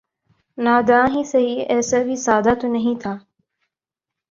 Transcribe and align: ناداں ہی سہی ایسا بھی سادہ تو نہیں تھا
ناداں 0.57 1.05
ہی 1.13 1.23
سہی 1.23 1.53
ایسا 1.69 1.97
بھی 2.03 2.15
سادہ 2.25 2.53
تو 2.61 2.67
نہیں 2.67 2.95
تھا 3.01 3.13